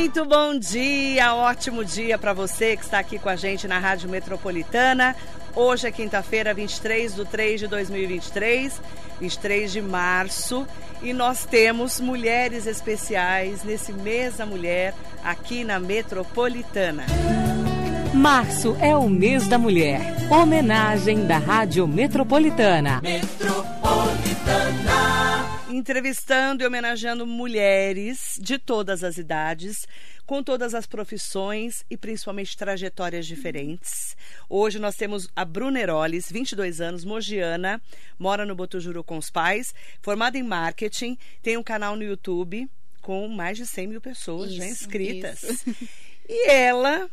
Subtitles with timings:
[0.00, 4.08] Muito bom dia, ótimo dia para você que está aqui com a gente na Rádio
[4.08, 5.14] Metropolitana.
[5.54, 8.80] Hoje é quinta-feira, 23 de 3 de 2023,
[9.20, 10.66] 23 de março,
[11.02, 17.04] e nós temos mulheres especiais nesse mês da mulher aqui na Metropolitana.
[18.14, 20.00] Março é o mês da mulher.
[20.30, 23.02] Homenagem da Rádio Metropolitana.
[23.02, 25.39] Metropolitana.
[25.72, 29.86] Entrevistando e homenageando mulheres de todas as idades,
[30.26, 34.16] com todas as profissões e principalmente trajetórias diferentes.
[34.48, 37.80] Hoje nós temos a Bruna Eroles, 22 anos, mogiana,
[38.18, 42.68] mora no Botujuru com os pais, formada em marketing, tem um canal no YouTube
[43.00, 45.42] com mais de 100 mil pessoas isso, já inscritas.
[45.42, 45.76] Isso.
[46.28, 47.08] E ela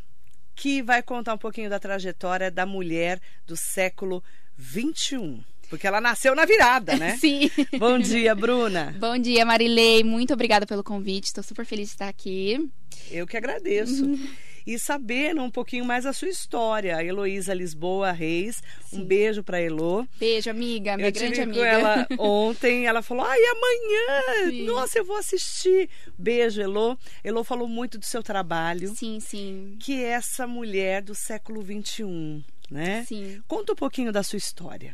[0.55, 4.23] que vai contar um pouquinho da trajetória da mulher do século
[4.55, 5.43] 21.
[5.69, 7.17] Porque ela nasceu na virada, né?
[7.21, 7.49] Sim.
[7.77, 8.95] Bom dia, Bruna.
[8.99, 10.03] Bom dia, Marilei.
[10.03, 11.25] Muito obrigada pelo convite.
[11.25, 12.69] Estou super feliz de estar aqui.
[13.11, 14.05] Eu que agradeço.
[14.05, 14.27] Uhum.
[14.65, 17.01] E saber um pouquinho mais a sua história.
[17.01, 18.61] Heloísa Lisboa Reis.
[18.85, 19.01] Sim.
[19.01, 20.05] Um beijo para Elo.
[20.19, 20.97] Beijo, amiga.
[20.97, 21.59] Minha eu grande amiga.
[21.59, 22.85] Com ela ontem.
[22.85, 24.49] Ela falou: ai, amanhã.
[24.51, 24.65] Sim.
[24.65, 25.89] Nossa, eu vou assistir.
[26.17, 26.99] Beijo, Elo.
[27.23, 28.93] Elo falou muito do seu trabalho.
[28.93, 29.77] Sim, sim.
[29.79, 33.05] Que é essa mulher do século XXI, né?
[33.07, 33.41] Sim.
[33.47, 34.93] Conta um pouquinho da sua história.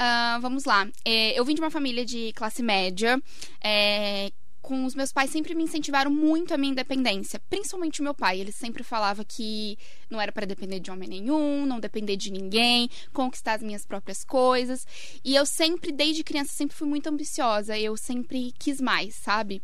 [0.00, 0.88] Uh, vamos lá.
[1.04, 3.20] É, eu vim de uma família de classe média.
[3.62, 4.32] É,
[4.64, 8.40] com os meus pais sempre me incentivaram muito a minha independência, principalmente o meu pai.
[8.40, 9.76] Ele sempre falava que
[10.08, 14.24] não era para depender de homem nenhum, não depender de ninguém, conquistar as minhas próprias
[14.24, 14.86] coisas.
[15.22, 17.78] E eu sempre, desde criança, sempre fui muito ambiciosa.
[17.78, 19.62] Eu sempre quis mais, sabe?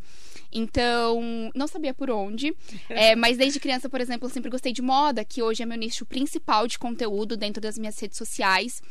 [0.53, 2.55] Então, não sabia por onde.
[2.91, 5.79] É, mas desde criança, por exemplo, eu sempre gostei de moda, que hoje é meu
[5.79, 8.83] nicho principal de conteúdo dentro das minhas redes sociais.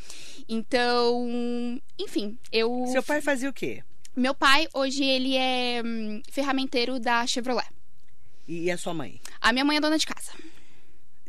[0.48, 2.86] Então, enfim, eu.
[2.92, 3.84] Seu pai fazia o quê?
[4.16, 7.68] Meu pai, hoje, ele é hum, ferramenteiro da Chevrolet.
[8.48, 9.22] E a sua mãe?
[9.40, 10.31] A minha mãe é dona de casa.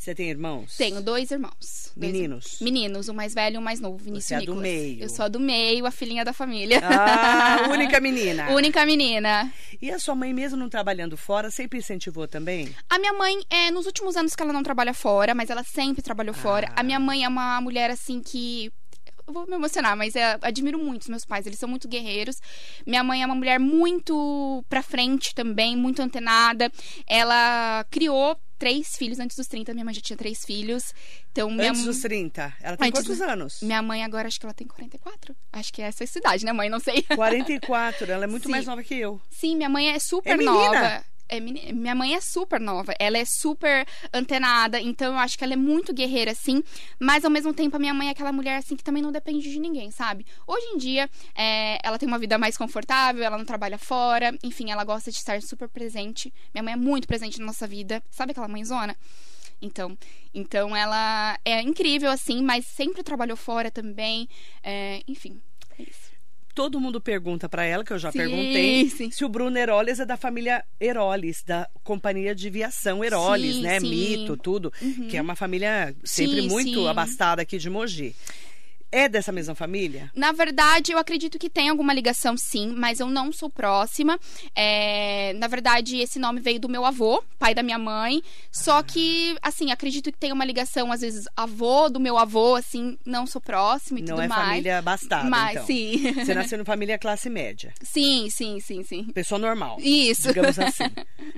[0.01, 0.77] Você tem irmãos?
[0.79, 1.93] Tenho dois irmãos.
[1.95, 2.45] Meninos?
[2.45, 4.57] Dois, meninos, o mais velho e o mais novo, Vinícius Você é Nicolas.
[4.57, 5.03] do meio.
[5.03, 6.81] Eu sou a do meio, a filhinha da família.
[6.83, 8.51] Ah, única menina.
[8.51, 9.53] única menina.
[9.81, 12.75] E a sua mãe, mesmo não trabalhando fora, sempre incentivou também?
[12.89, 16.01] A minha mãe, é nos últimos anos que ela não trabalha fora, mas ela sempre
[16.01, 16.41] trabalhou ah.
[16.41, 16.73] fora.
[16.75, 18.73] A minha mãe é uma mulher, assim, que
[19.33, 22.41] vou me emocionar, mas é, admiro muito os meus pais, eles são muito guerreiros.
[22.87, 26.71] Minha mãe é uma mulher muito pra frente também, muito antenada.
[27.07, 29.73] Ela criou três filhos antes dos 30.
[29.73, 30.95] Minha mãe já tinha três filhos.
[31.33, 32.53] Então, minha Antes dos 30.
[32.61, 33.25] Ela tem antes quantos do...
[33.25, 33.59] anos?
[33.63, 35.35] Minha mãe agora, acho que ela tem 44.
[35.51, 36.69] Acho que é essa a idade, né, mãe?
[36.69, 37.03] Não sei.
[37.03, 38.13] 44.
[38.13, 38.51] Ela é muito Sim.
[38.51, 39.21] mais nova que eu.
[39.31, 43.25] Sim, minha mãe é super é nova é, minha mãe é super nova, ela é
[43.25, 46.63] super antenada, então eu acho que ela é muito guerreira, assim,
[46.99, 49.49] mas ao mesmo tempo a minha mãe é aquela mulher, assim, que também não depende
[49.49, 50.27] de ninguém, sabe?
[50.47, 54.71] Hoje em dia, é, ela tem uma vida mais confortável, ela não trabalha fora, enfim,
[54.71, 56.33] ela gosta de estar super presente.
[56.53, 58.97] Minha mãe é muito presente na nossa vida, sabe aquela mãezona?
[59.63, 59.97] Então,
[60.35, 64.29] então ela é incrível, assim, mas sempre trabalhou fora também,
[64.63, 65.41] é, enfim,
[65.79, 66.10] é isso
[66.61, 69.11] todo mundo pergunta para ela, que eu já sim, perguntei, sim.
[69.11, 73.81] se o Bruno Heroles é da família Heroles, da companhia de viação Heroles, sim, né?
[73.81, 75.09] Mito, tudo, uhum.
[75.09, 78.15] que é uma família sempre muito abastada aqui de Mogi.
[78.93, 80.11] É dessa mesma família?
[80.15, 84.19] Na verdade, eu acredito que tem alguma ligação, sim, mas eu não sou próxima.
[84.55, 85.33] É...
[85.35, 88.23] Na verdade, esse nome veio do meu avô, pai da minha mãe.
[88.51, 88.83] Só ah.
[88.83, 93.27] que, assim, acredito que tem uma ligação, às vezes, avô do meu avô, assim, não
[93.27, 94.41] sou próxima e não tudo é mais.
[94.41, 95.67] Não é família bastada, mas, então.
[95.67, 96.13] Sim.
[96.15, 97.73] Você nasceu em família classe média.
[97.83, 99.05] Sim, sim, sim, sim.
[99.13, 99.79] Pessoa normal.
[99.81, 100.29] Isso.
[100.29, 100.85] Digamos assim.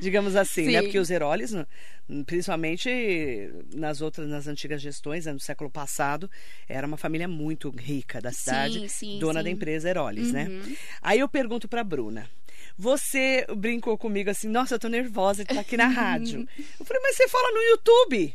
[0.01, 0.67] digamos assim, né?
[0.67, 0.73] sim.
[0.73, 0.83] né?
[0.83, 1.53] Porque os Heroles,
[2.27, 6.31] principalmente nas outras, nas antigas gestões, né, no século passado,
[6.69, 9.45] era uma família muito rica da cidade, sim, sim, dona sim.
[9.45, 10.45] da empresa Heroles, né?
[10.45, 10.59] uhum.
[10.59, 10.77] né?
[11.01, 12.29] Aí eu pergunto para Bruna.
[12.77, 16.49] Você brincou comigo assim, nossa, eu tô nervosa de estar aqui na rádio.
[16.81, 18.35] Eu falei, mas você fala no YouTube.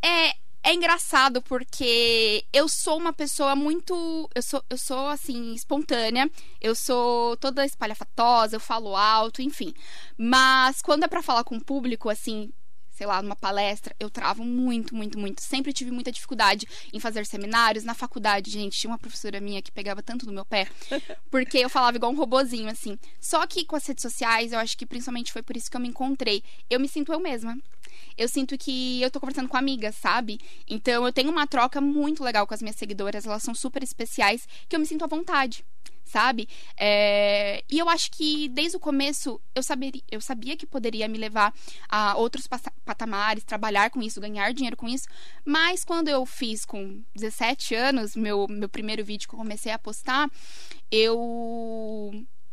[0.00, 4.30] É, é engraçado porque eu sou uma pessoa muito.
[4.32, 6.30] Eu sou, eu sou assim, espontânea.
[6.60, 9.74] Eu sou toda espalhafatosa, eu falo alto, enfim.
[10.16, 12.52] Mas quando é para falar com o público, assim,
[12.92, 15.42] sei lá, numa palestra, eu travo muito, muito, muito.
[15.42, 17.84] Sempre tive muita dificuldade em fazer seminários.
[17.84, 20.68] Na faculdade, gente, tinha uma professora minha que pegava tanto no meu pé,
[21.30, 22.98] porque eu falava igual um robozinho, assim.
[23.20, 25.80] Só que com as redes sociais, eu acho que principalmente foi por isso que eu
[25.80, 26.42] me encontrei.
[26.68, 27.58] Eu me sinto eu mesma.
[28.16, 30.38] Eu sinto que eu tô conversando com amigas, sabe?
[30.68, 34.46] Então eu tenho uma troca muito legal com as minhas seguidoras, elas são super especiais,
[34.68, 35.64] que eu me sinto à vontade
[36.04, 36.48] sabe?
[36.78, 37.62] É...
[37.70, 41.54] E eu acho que desde o começo eu, saberia, eu sabia que poderia me levar
[41.88, 42.46] a outros
[42.84, 45.06] patamares, trabalhar com isso, ganhar dinheiro com isso.
[45.44, 49.78] Mas quando eu fiz com 17 anos, meu, meu primeiro vídeo que eu comecei a
[49.78, 50.30] postar,
[50.90, 52.12] eu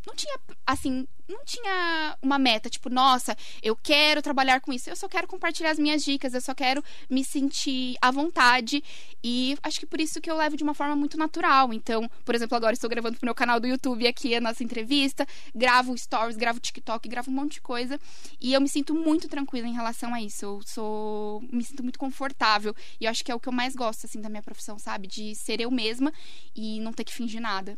[0.10, 4.90] não tinha, assim, não tinha uma meta, tipo, nossa, eu quero trabalhar com isso.
[4.90, 8.84] Eu só quero compartilhar as minhas dicas, eu só quero me sentir à vontade.
[9.24, 11.72] E acho que por isso que eu levo de uma forma muito natural.
[11.72, 15.28] Então, por exemplo, agora estou gravando pro meu canal do YouTube aqui a nossa entrevista,
[15.54, 18.00] gravo stories, gravo TikTok, gravo um monte de coisa.
[18.42, 20.46] E eu me sinto muito tranquila em relação a isso.
[20.46, 21.42] Eu sou.
[21.52, 22.76] me sinto muito confortável.
[23.00, 25.08] E eu acho que é o que eu mais gosto, assim, da minha profissão, sabe?
[25.08, 26.12] De ser eu mesma
[26.56, 27.78] e não ter que fingir nada.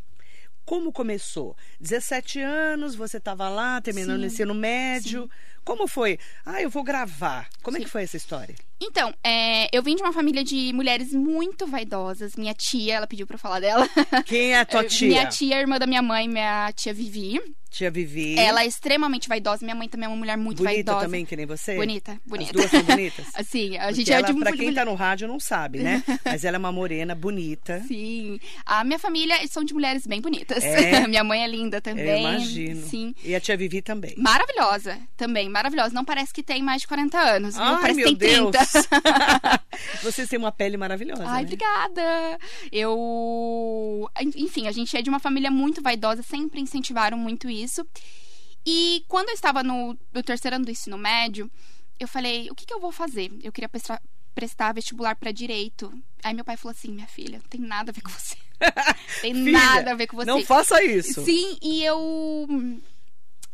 [0.65, 1.55] Como começou?
[1.79, 4.23] 17 anos, você estava lá, terminando Sim.
[4.23, 5.23] o ensino médio.
[5.23, 5.29] Sim.
[5.63, 6.17] Como foi?
[6.45, 7.47] Ah, eu vou gravar.
[7.61, 7.85] Como é Sim.
[7.85, 8.55] que foi essa história?
[8.83, 12.35] Então, é, eu vim de uma família de mulheres muito vaidosas.
[12.35, 13.87] Minha tia, ela pediu pra eu falar dela.
[14.25, 15.07] Quem é a tua tia?
[15.07, 17.39] Minha tia, irmã da minha mãe, minha tia Vivi.
[17.69, 18.37] Tia Vivi.
[18.37, 19.63] Ela é extremamente vaidosa.
[19.63, 21.05] Minha mãe também é uma mulher muito bonita vaidosa.
[21.05, 21.75] também, que nem você?
[21.75, 22.51] Bonita, As bonita.
[22.53, 23.27] duas são bonitas?
[23.33, 26.03] Assim, a Porque gente ela, é de pra quem tá no rádio não sabe, né?
[26.25, 27.81] Mas ela é uma morena bonita.
[27.87, 28.39] Sim.
[28.65, 30.63] A minha família são de mulheres bem bonitas.
[30.65, 31.07] É?
[31.07, 32.09] minha mãe é linda também.
[32.09, 32.87] Eu imagino.
[32.87, 33.15] Sim.
[33.23, 34.15] E a tia Vivi também.
[34.17, 35.93] Maravilhosa, também, maravilhosa.
[35.93, 37.57] Não parece que tem mais de 40 anos?
[37.57, 38.51] Ai, parece meu que tem Deus!
[38.71, 39.63] 30.
[40.03, 41.43] Vocês têm uma pele maravilhosa, Ai, né?
[41.43, 42.39] obrigada.
[42.71, 44.09] Eu.
[44.35, 47.85] Enfim, a gente é de uma família muito vaidosa, sempre incentivaram muito isso.
[48.65, 51.51] E quando eu estava no, no terceiro ano do ensino médio,
[51.99, 53.31] eu falei: o que, que eu vou fazer?
[53.43, 54.01] Eu queria prestar,
[54.33, 55.91] prestar vestibular para direito.
[56.23, 58.35] Aí meu pai falou assim: minha filha, não tem nada a ver com você.
[59.21, 60.25] tem Filha, nada a ver com você.
[60.25, 61.23] Não faça isso.
[61.23, 62.47] Sim, e eu.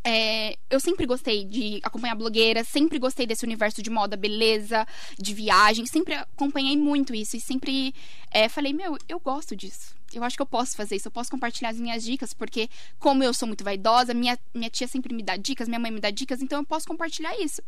[0.09, 4.88] É, eu sempre gostei de acompanhar blogueiras, sempre gostei desse universo de moda, beleza,
[5.19, 7.94] de viagem, sempre acompanhei muito isso e sempre
[8.31, 9.94] é, falei, meu, eu gosto disso.
[10.13, 13.21] Eu acho que eu posso fazer isso, eu posso compartilhar as minhas dicas, porque como
[13.21, 16.10] eu sou muito vaidosa, minha, minha tia sempre me dá dicas, minha mãe me dá
[16.10, 17.62] dicas, então eu posso compartilhar isso.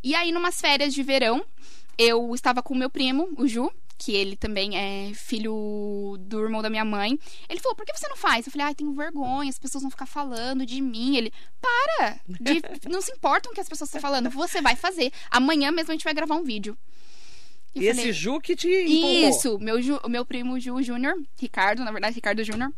[0.00, 1.44] E aí, numas férias de verão,
[1.98, 6.62] eu estava com o meu primo, o Ju, que ele também é filho do irmão
[6.62, 7.18] da minha mãe.
[7.48, 8.46] Ele falou, por que você não faz?
[8.46, 11.16] Eu falei, ai, tenho vergonha, as pessoas vão ficar falando de mim.
[11.16, 12.20] Ele, para!
[12.28, 15.12] de- não se importam o que as pessoas estão falando, você vai fazer.
[15.30, 16.78] Amanhã mesmo a gente vai gravar um vídeo.
[17.74, 19.28] E esse falei, Ju que te empurrou.
[19.28, 19.76] isso, meu,
[20.08, 22.72] meu primo Ju Júnior, Ricardo, na verdade, Ricardo Júnior.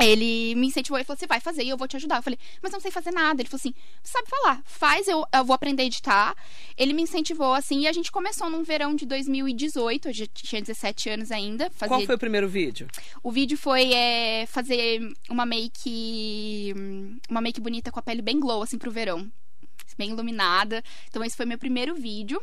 [0.00, 2.16] Ele me incentivou e falou: Você vai fazer e eu vou te ajudar.
[2.16, 3.42] Eu falei: Mas eu não sei fazer nada.
[3.42, 6.36] Ele falou assim: Você sabe falar, faz, eu, eu vou aprender a editar.
[6.76, 10.08] Ele me incentivou assim e a gente começou num verão de 2018.
[10.08, 11.70] Eu já tinha 17 anos ainda.
[11.70, 11.96] Fazia...
[11.96, 12.88] Qual foi o primeiro vídeo?
[13.22, 16.74] O vídeo foi é, fazer uma make.
[17.28, 19.30] Uma make bonita com a pele bem glow, assim, pro verão.
[19.96, 20.82] Bem iluminada.
[21.08, 22.40] Então, esse foi meu primeiro vídeo.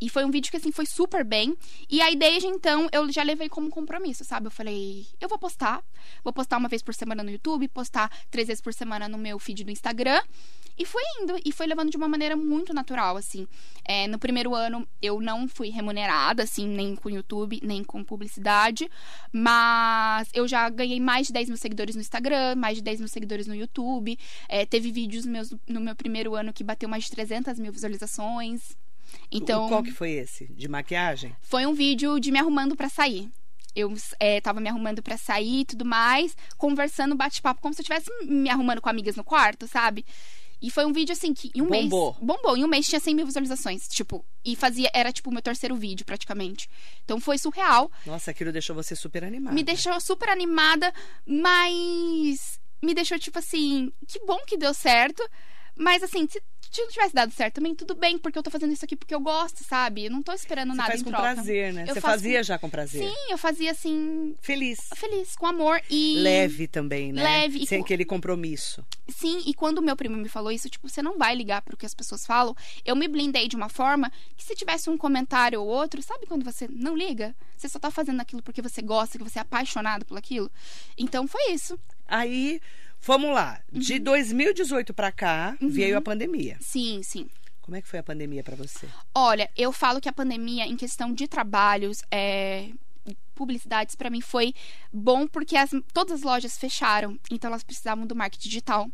[0.00, 1.56] E foi um vídeo que, assim, foi super bem.
[1.88, 4.46] E aí, desde então, eu já levei como compromisso, sabe?
[4.46, 5.82] Eu falei, eu vou postar.
[6.22, 9.38] Vou postar uma vez por semana no YouTube, postar três vezes por semana no meu
[9.38, 10.20] feed do Instagram.
[10.76, 11.36] E foi indo.
[11.44, 13.46] E foi levando de uma maneira muito natural, assim.
[13.84, 18.90] É, no primeiro ano, eu não fui remunerada, assim, nem com YouTube, nem com publicidade.
[19.32, 23.08] Mas eu já ganhei mais de 10 mil seguidores no Instagram, mais de 10 mil
[23.08, 24.18] seguidores no YouTube.
[24.48, 28.76] É, teve vídeos meus no meu primeiro ano que bateu mais de 300 mil visualizações.
[29.30, 30.46] Então, Qual que foi esse?
[30.52, 31.34] De maquiagem?
[31.40, 33.28] foi um vídeo de me arrumando pra sair.
[33.74, 37.82] Eu é, tava me arrumando pra sair e tudo mais, conversando, bate-papo, como se eu
[37.82, 40.04] estivesse me arrumando com amigas no quarto, sabe?
[40.62, 42.12] E foi um vídeo assim que em um Bombou.
[42.12, 42.24] mês.
[42.24, 42.56] Bombou.
[42.56, 43.86] Em um mês tinha 100 mil visualizações.
[43.86, 44.88] Tipo, e fazia.
[44.94, 46.70] Era tipo o meu terceiro vídeo, praticamente.
[47.04, 47.90] Então foi surreal.
[48.06, 49.54] Nossa, aquilo deixou você super animada.
[49.54, 50.90] Me deixou super animada,
[51.26, 52.58] mas.
[52.82, 53.92] Me deixou tipo assim.
[54.08, 55.22] Que bom que deu certo.
[55.76, 56.40] Mas assim, se
[56.74, 59.14] se não tivesse dado certo também, tudo bem, porque eu tô fazendo isso aqui porque
[59.14, 60.06] eu gosto, sabe?
[60.06, 61.34] Eu não tô esperando Você nada faz em com troca.
[61.34, 61.84] prazer, né?
[61.88, 63.08] Eu Você fazia já com prazer.
[63.08, 64.78] Sim, eu fazia assim, Feliz.
[64.96, 66.16] feliz, com amor e.
[66.18, 67.22] Leve também, né?
[67.22, 68.84] Leve Sem com- aquele compromisso.
[69.08, 71.76] Sim, e quando o meu primo me falou isso, tipo, você não vai ligar pro
[71.76, 72.56] que as pessoas falam.
[72.84, 76.44] Eu me blindei de uma forma que se tivesse um comentário ou outro, sabe quando
[76.44, 77.34] você não liga?
[77.56, 80.50] Você só tá fazendo aquilo porque você gosta, que você é apaixonado por aquilo.
[80.98, 81.78] Então foi isso.
[82.06, 82.60] Aí,
[83.04, 83.60] vamos lá.
[83.72, 84.00] De Uhum.
[84.04, 86.56] 2018 pra cá, veio a pandemia.
[86.60, 87.28] Sim, sim.
[87.62, 88.86] Como é que foi a pandemia pra você?
[89.14, 92.68] Olha, eu falo que a pandemia, em questão de trabalhos, é,
[93.34, 94.54] publicidades, pra mim foi
[94.92, 98.88] bom porque as- todas as lojas fecharam, então elas precisavam do marketing digital.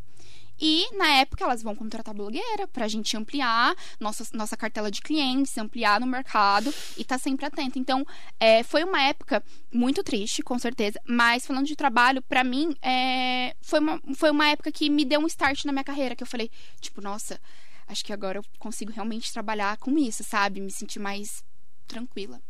[0.60, 5.56] E, na época, elas vão contratar blogueira pra gente ampliar nossa, nossa cartela de clientes,
[5.56, 7.78] ampliar no mercado e tá sempre atento.
[7.78, 8.06] Então,
[8.38, 13.54] é, foi uma época muito triste, com certeza, mas falando de trabalho, pra mim, é,
[13.60, 16.26] foi, uma, foi uma época que me deu um start na minha carreira, que eu
[16.26, 16.50] falei,
[16.80, 17.40] tipo, nossa,
[17.88, 20.60] acho que agora eu consigo realmente trabalhar com isso, sabe?
[20.60, 21.42] Me sentir mais
[21.86, 22.40] tranquila.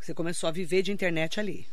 [0.00, 1.66] Você começou a viver de internet ali.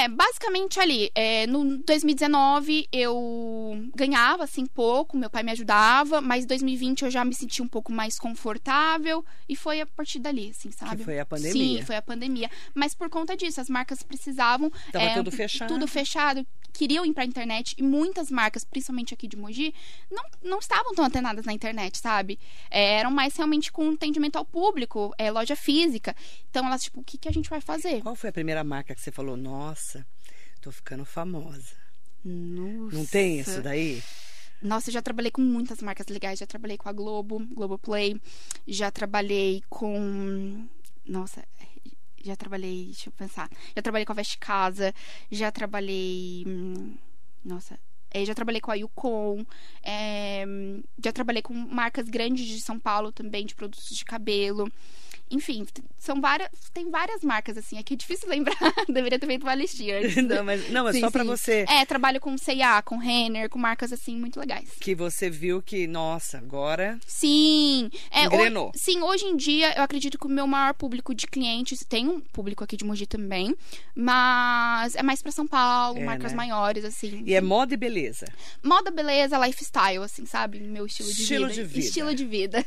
[0.00, 6.44] É, basicamente ali, é, no 2019 eu ganhava assim pouco, meu pai me ajudava, mas
[6.44, 10.50] em 2020 eu já me senti um pouco mais confortável e foi a partir dali,
[10.50, 11.04] assim, sabe?
[11.04, 11.52] foi a pandemia.
[11.80, 12.50] Sim, foi a pandemia.
[12.74, 14.72] Mas por conta disso, as marcas precisavam.
[14.90, 15.68] Tava é, tudo fechado.
[15.68, 16.46] Tudo fechado.
[16.70, 19.74] Queriam ir pra internet e muitas marcas, principalmente aqui de Mogi,
[20.10, 22.38] não, não estavam tão antenadas na internet, sabe?
[22.70, 26.14] É, eram mais realmente com atendimento ao público, é, loja física.
[26.50, 28.02] Então elas, tipo, o que, que a gente vai fazer?
[28.02, 30.06] Qual foi a primeira marca que você falou, nossa,
[30.60, 31.80] tô ficando famosa?
[32.24, 32.96] Nossa.
[32.96, 34.02] Não tem isso daí?
[34.62, 36.38] Nossa, eu já trabalhei com muitas marcas legais.
[36.38, 38.20] Já trabalhei com a Globo, Globoplay.
[38.66, 40.68] Já trabalhei com.
[41.06, 41.42] Nossa,
[42.22, 42.86] já trabalhei.
[42.86, 43.48] Deixa eu pensar.
[43.74, 44.94] Já trabalhei com a Veste Casa.
[45.30, 46.44] Já trabalhei.
[46.46, 46.96] hum,
[47.44, 47.78] Nossa.
[48.10, 49.44] é, já trabalhei com a Yukon.
[49.82, 50.44] é,
[51.02, 54.70] já trabalhei com marcas grandes de São Paulo também, de produtos de cabelo.
[55.30, 55.64] Enfim,
[55.98, 56.48] são várias.
[56.74, 57.78] Tem várias marcas, assim.
[57.78, 58.56] Aqui é difícil lembrar.
[58.88, 60.16] Deveria ter feito uma listinha antes.
[60.24, 61.28] não, mas não, é Sim, só pra sim.
[61.28, 64.68] você É, trabalho com C&A, com Renner, com marcas assim muito legais.
[64.80, 67.90] que você viu que, nossa, agora Sim.
[68.10, 68.72] É, Engrenou.
[68.74, 72.20] sim, hoje em dia eu acredito que o meu maior público de clientes tem um
[72.20, 73.54] público aqui de Mogi também,
[73.94, 76.36] mas é mais pra São Paulo, É, marcas né?
[76.36, 77.22] maiores assim.
[77.26, 78.26] e é moda e beleza.
[78.62, 80.58] Moda, beleza, lifestyle assim, sabe?
[80.60, 81.54] Meu estilo de Estilo vida.
[81.54, 81.86] de vida.
[81.86, 82.66] Estilo de vida.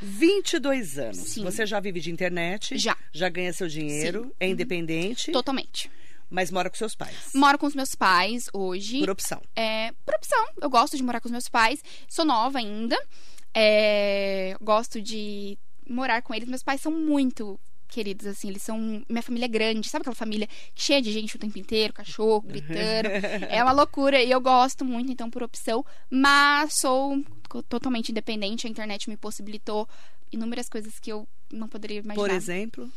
[0.00, 1.16] 22 anos.
[1.18, 1.44] Sim.
[1.44, 2.76] Você já vive de internet?
[2.78, 2.96] Já.
[3.12, 4.32] Já ganha seu dinheiro, Sim.
[4.40, 5.90] é independente, Totalmente.
[6.30, 7.30] mas mora com seus pais.
[7.34, 9.00] Moro com os meus pais hoje.
[9.00, 9.40] Por opção.
[9.56, 10.46] É, por opção.
[10.60, 11.82] Eu gosto de morar com os meus pais.
[12.08, 12.96] Sou nova ainda.
[13.54, 16.48] É, gosto de morar com eles.
[16.48, 18.48] Meus pais são muito queridos, assim.
[18.48, 19.02] Eles são...
[19.08, 19.88] Minha família é grande.
[19.88, 21.92] Sabe aquela família cheia de gente o tempo inteiro?
[21.92, 23.08] Cachorro, gritando.
[23.48, 24.22] é uma loucura.
[24.22, 25.84] E eu gosto muito, então, por opção.
[26.10, 27.22] Mas sou
[27.68, 28.66] totalmente independente.
[28.66, 29.88] A internet me possibilitou
[30.30, 32.14] inúmeras coisas que eu não poderia imaginar.
[32.26, 32.92] Por exemplo,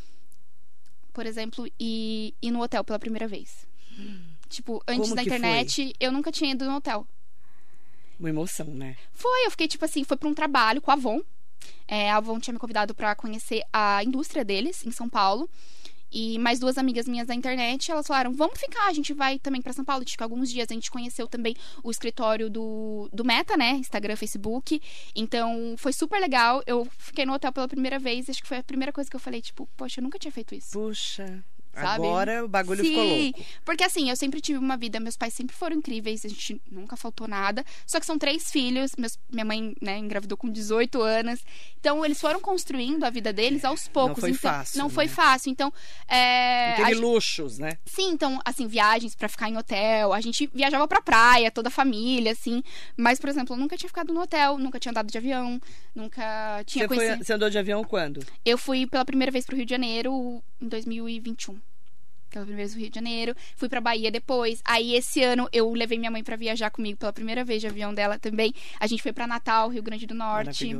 [1.13, 3.67] Por exemplo, ir, ir no hotel pela primeira vez.
[4.49, 5.37] Tipo, antes Como da que foi?
[5.37, 7.05] internet, eu nunca tinha ido no hotel.
[8.19, 8.95] uma emoção, né?
[9.13, 11.21] Foi, eu fiquei tipo assim, foi pra um trabalho com a Avon.
[11.87, 15.49] É, a Avon tinha me convidado pra conhecer a indústria deles em São Paulo.
[16.11, 19.61] E mais duas amigas minhas da internet, elas falaram: "Vamos ficar, a gente vai também
[19.61, 20.01] pra São Paulo".
[20.01, 23.71] A gente fica alguns dias, a gente conheceu também o escritório do, do Meta, né?
[23.71, 24.81] Instagram, Facebook.
[25.15, 26.61] Então, foi super legal.
[26.65, 29.19] Eu fiquei no hotel pela primeira vez, acho que foi a primeira coisa que eu
[29.19, 30.71] falei, tipo, poxa, eu nunca tinha feito isso.
[30.71, 31.87] Puxa, Sabe?
[32.05, 33.39] agora o bagulho Sim, ficou louco.
[33.63, 36.97] Porque assim, eu sempre tive uma vida, meus pais sempre foram incríveis, a gente nunca
[36.97, 37.63] faltou nada.
[37.87, 41.39] Só que são três filhos, meus- minha mãe, né, engravidou com 18 anos.
[41.79, 44.19] Então, eles foram construindo a vida deles aos poucos.
[44.19, 45.11] foi então, fácil, Não foi né?
[45.11, 45.49] fácil.
[45.51, 45.73] Então,
[46.07, 46.75] é.
[46.77, 47.77] Não a teve luxos, né?
[47.85, 50.13] Sim, então, assim, viagens pra ficar em hotel.
[50.13, 52.61] A gente viajava pra praia, toda a família, assim.
[52.97, 55.59] Mas, por exemplo, eu nunca tinha ficado no hotel, nunca tinha andado de avião,
[55.95, 57.23] nunca tinha Você, foi- conhecido.
[57.25, 58.23] você andou de avião quando?
[58.45, 61.59] Eu fui pela primeira vez pro Rio de Janeiro em 2021.
[62.29, 63.35] Pela primeira vez no Rio de Janeiro.
[63.57, 64.61] Fui pra Bahia depois.
[64.63, 67.93] Aí, esse ano, eu levei minha mãe pra viajar comigo pela primeira vez de avião
[67.93, 68.53] dela também.
[68.79, 70.73] A gente foi pra Natal, Rio Grande do Norte.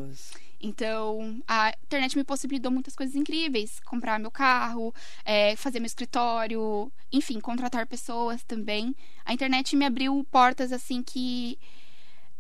[0.62, 3.80] Então, a internet me possibilitou muitas coisas incríveis.
[3.82, 4.94] Comprar meu carro,
[5.26, 8.96] é, fazer meu escritório, enfim, contratar pessoas também.
[9.26, 11.58] A internet me abriu portas, assim, que...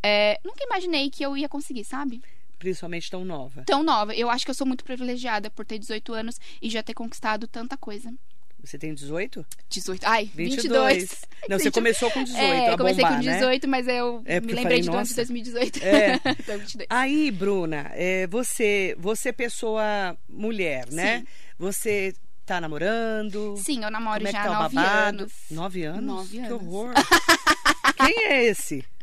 [0.03, 2.21] é, nunca imaginei que eu ia conseguir, sabe?
[2.61, 3.63] Principalmente tão nova.
[3.65, 4.13] tão nova.
[4.13, 7.47] Eu acho que eu sou muito privilegiada por ter 18 anos e já ter conquistado
[7.47, 8.13] tanta coisa.
[8.63, 9.43] Você tem 18?
[9.67, 10.03] 18.
[10.05, 10.67] Ai, 22.
[10.69, 11.21] 22.
[11.49, 13.33] Não, você começou com 18 é, a eu comecei bombar, com né?
[13.39, 15.15] 18, mas eu É, me eu lembrei falei, de nossa.
[15.15, 15.83] 2018.
[15.83, 16.13] É.
[16.39, 16.87] então, 22.
[16.87, 21.21] Aí, Bruna, é, você, você pessoa mulher, né?
[21.21, 21.25] Sim.
[21.57, 22.13] Você
[22.45, 23.55] tá namorando?
[23.57, 25.17] Sim, eu namoro Como é que já tá há o 9 babado?
[25.21, 25.33] anos.
[25.49, 26.03] Nove anos?
[26.05, 26.51] Nove Que anos.
[26.51, 26.93] horror.
[27.97, 28.85] Quem é esse?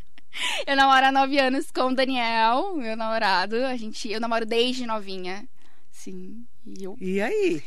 [0.66, 3.56] Eu namoro há 9 anos com o Daniel, meu namorado.
[3.66, 5.48] A gente, eu namoro desde novinha.
[5.90, 6.44] Sim.
[6.66, 6.96] E eu.
[7.00, 7.62] E aí?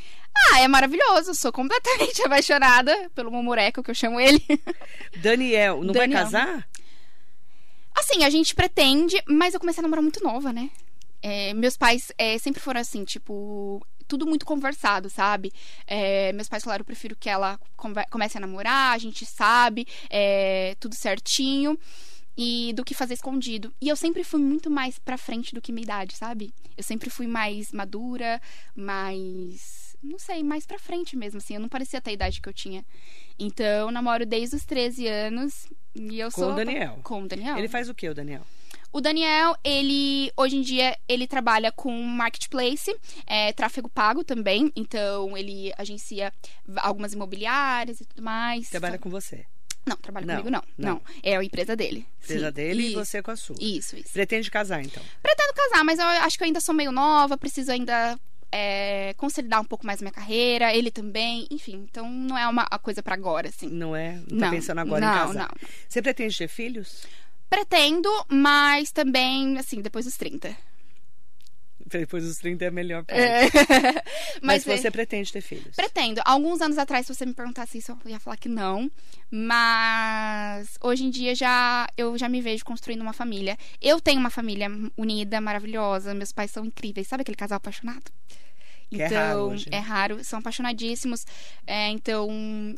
[0.51, 1.34] Ah, é maravilhoso.
[1.36, 4.44] Sou completamente apaixonada pelo Momoreco, que eu chamo ele.
[5.18, 6.24] Daniel, não vai Daniel.
[6.24, 6.68] casar?
[7.96, 10.70] Assim, a gente pretende, mas eu comecei a namorar muito nova, né?
[11.22, 15.54] É, meus pais é, sempre foram assim, tipo, tudo muito conversado, sabe?
[15.86, 17.60] É, meus pais falaram, eu prefiro que ela
[18.10, 21.78] comece a namorar, a gente sabe, é, tudo certinho,
[22.43, 23.71] e do que fazer escondido.
[23.79, 26.51] E eu sempre fui muito mais pra frente do que minha idade, sabe?
[26.75, 28.41] Eu sempre fui mais madura,
[28.75, 29.95] mais.
[30.01, 31.53] Não sei, mais pra frente mesmo, assim.
[31.53, 32.83] Eu não parecia ter a idade que eu tinha.
[33.38, 35.67] Então, eu namoro desde os 13 anos.
[35.93, 36.51] E eu Com sou.
[36.53, 37.00] o Daniel.
[37.03, 37.60] Com o Daniel.
[37.60, 38.41] Ele faz o que, o Daniel?
[38.91, 42.93] O Daniel, ele hoje em dia ele trabalha com marketplace,
[43.25, 44.71] é, tráfego pago também.
[44.75, 46.33] Então ele agencia
[46.77, 48.69] algumas imobiliárias e tudo mais.
[48.69, 49.45] Trabalha com você.
[49.86, 50.64] Não, trabalha Não, comigo não.
[50.78, 50.94] não.
[50.96, 51.02] não.
[51.24, 52.06] É a empresa dele.
[52.24, 52.54] Empresa Sim.
[52.54, 52.96] dele e Isso.
[53.06, 53.56] você com a sua.
[53.60, 54.14] Isso, isso.
[54.14, 55.02] Pretende casar, então?
[55.22, 58.18] Pretendo casar, mas eu acho que eu ainda sou meio nova, preciso ainda
[58.52, 61.86] é, consolidar um pouco mais minha carreira, ele também, enfim.
[61.90, 63.68] Então não é uma coisa pra agora, assim.
[63.68, 64.14] Não é?
[64.30, 65.34] Não tá Não, pensando agora não, em casar?
[65.62, 65.70] não.
[65.90, 67.06] Você pretende ter filhos?
[67.50, 70.56] Pretendo, mas também, assim, depois dos 30.
[72.00, 73.03] Depois dos 30 é melhor.
[73.03, 73.41] pra É.
[74.41, 75.75] Mas, é- você pretende ter filhos?
[75.75, 76.21] Pretendo.
[76.25, 78.89] Alguns anos atrás, se você me perguntasse isso, eu ia falar que não.
[79.29, 83.57] Mas hoje em dia já eu já me vejo construindo uma família.
[83.81, 84.67] Eu tenho uma família
[84.98, 86.13] unida, maravilhosa.
[86.13, 87.07] Meus pais são incríveis.
[87.07, 88.12] Sabe aquele casal apaixonado?
[88.89, 89.77] Que é Então, raro hoje, né?
[89.77, 91.25] é raro, são apaixonadíssimos.
[91.65, 92.29] É, então,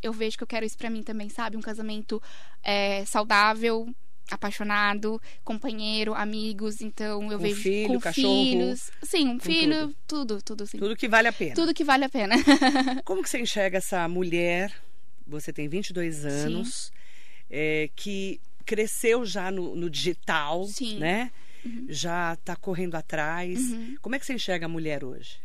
[0.04, 1.58] eu vejo que eu quero isso pra mim também, sabe?
[1.58, 2.22] Um casamento
[2.64, 3.88] é, saudável,
[4.30, 6.82] apaixonado, companheiro, amigos.
[6.82, 8.92] Então, eu Com vejo filho, com cachorro, filhos.
[9.04, 10.78] Sim, um filho, tudo, tudo, sim.
[10.78, 11.56] Tudo que vale a pena.
[11.56, 12.36] Tudo que vale a pena.
[13.04, 14.74] Como que você enxerga essa mulher?
[15.28, 16.92] Você tem 22 anos,
[17.50, 20.94] é, que cresceu já no, no digital, Sim.
[20.94, 21.00] Uhum.
[21.00, 21.32] né?
[21.88, 23.58] Já está correndo atrás.
[24.02, 25.40] Como é que você enxerga a mulher hoje?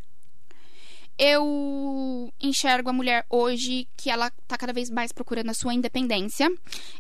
[1.19, 6.49] Eu enxergo a mulher hoje que ela tá cada vez mais procurando a sua independência.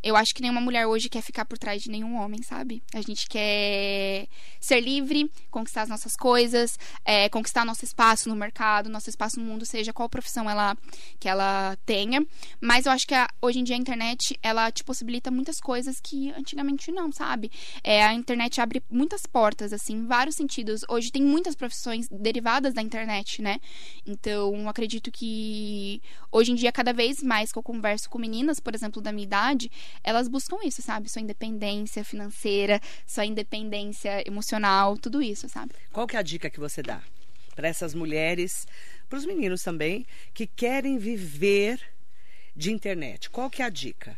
[0.03, 2.83] Eu acho que nenhuma mulher hoje quer ficar por trás de nenhum homem, sabe?
[2.93, 4.27] A gente quer
[4.61, 9.47] ser livre, conquistar as nossas coisas, é, conquistar nosso espaço no mercado, nosso espaço no
[9.47, 10.77] mundo, seja qual profissão ela
[11.21, 12.27] que ela tenha.
[12.61, 16.01] Mas eu acho que a- hoje em dia a internet ela te possibilita muitas coisas
[16.01, 17.51] que antigamente não, sabe?
[17.85, 20.83] É, a internet abre muitas portas, assim, em vários sentidos.
[20.89, 23.59] Hoje tem muitas profissões derivadas da internet, né?
[24.09, 26.01] Então, acredito que
[26.33, 29.27] hoje em dia, cada vez mais que eu converso com meninas, por exemplo, da minha
[29.27, 29.71] idade,
[30.03, 31.11] elas buscam isso, sabe?
[31.11, 35.75] Sua independência financeira, sua independência emocional, tudo isso, sabe?
[35.93, 37.03] Qual que é a dica que você dá
[37.55, 38.67] para essas mulheres,
[39.11, 41.79] para os meninos também, que querem viver
[42.57, 43.29] de internet?
[43.29, 44.17] Qual que é a dica?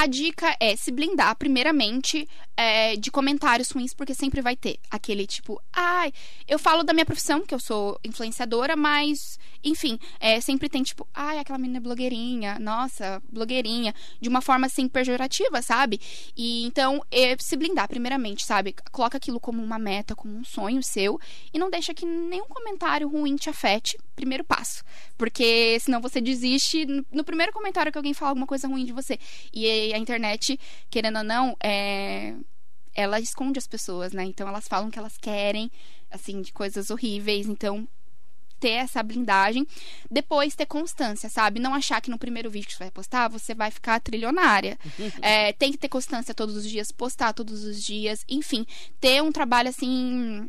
[0.00, 5.26] A dica é se blindar, primeiramente, é, de comentários ruins, porque sempre vai ter aquele
[5.26, 6.12] tipo, ai,
[6.46, 11.04] eu falo da minha profissão, que eu sou influenciadora, mas, enfim, é, sempre tem tipo,
[11.12, 16.00] ai, aquela menina é blogueirinha, nossa, blogueirinha, de uma forma assim pejorativa, sabe?
[16.36, 18.76] E então, é, se blindar, primeiramente, sabe?
[18.92, 21.18] Coloca aquilo como uma meta, como um sonho seu,
[21.52, 24.84] e não deixa que nenhum comentário ruim te afete, primeiro passo.
[25.16, 29.18] Porque senão você desiste no- primeiro comentário que alguém fala alguma coisa ruim de você.
[29.52, 30.58] E a internet,
[30.90, 32.34] querendo ou não, é...
[32.94, 34.24] ela esconde as pessoas, né?
[34.24, 35.70] Então elas falam que elas querem,
[36.10, 37.46] assim, de coisas horríveis.
[37.46, 37.88] Então,
[38.58, 39.66] ter essa blindagem.
[40.10, 41.60] Depois, ter constância, sabe?
[41.60, 44.78] Não achar que no primeiro vídeo que você vai postar, você vai ficar trilionária.
[45.20, 48.24] É, tem que ter constância todos os dias, postar todos os dias.
[48.28, 48.66] Enfim,
[49.00, 50.48] ter um trabalho, assim,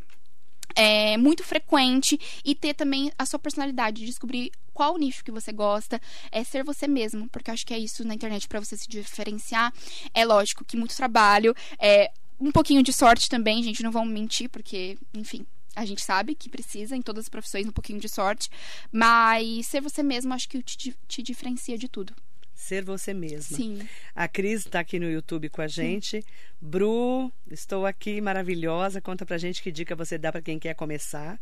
[0.74, 6.00] é, muito frequente e ter também a sua personalidade, descobrir qual nicho que você gosta,
[6.32, 8.88] é ser você mesmo, porque eu acho que é isso na internet para você se
[8.88, 9.74] diferenciar.
[10.14, 14.48] É lógico que muito trabalho, é um pouquinho de sorte também, gente, não vamos mentir,
[14.48, 15.44] porque, enfim,
[15.76, 18.48] a gente sabe que precisa em todas as profissões um pouquinho de sorte,
[18.90, 22.14] mas ser você mesmo acho que te, te diferencia de tudo.
[22.54, 23.56] Ser você mesma.
[23.56, 23.86] Sim.
[24.14, 26.22] A Cris está aqui no YouTube com a gente.
[26.60, 29.00] Bru, estou aqui, maravilhosa.
[29.00, 31.40] Conta pra gente que dica você dá para quem quer começar,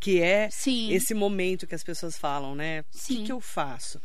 [0.00, 0.90] que é Sim.
[0.92, 2.80] esse momento que as pessoas falam, né?
[2.80, 3.24] O que, Sim.
[3.24, 4.00] que eu faço?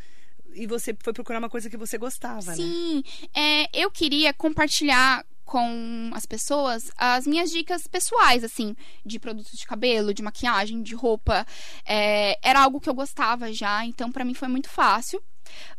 [0.53, 2.55] E você foi procurar uma coisa que você gostava, né?
[2.55, 3.03] Sim,
[3.33, 9.65] é, eu queria compartilhar com as pessoas as minhas dicas pessoais, assim, de produtos de
[9.65, 11.45] cabelo, de maquiagem, de roupa.
[11.85, 15.21] É, era algo que eu gostava já, então pra mim foi muito fácil.